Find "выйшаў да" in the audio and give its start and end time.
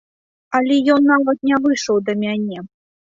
1.67-2.17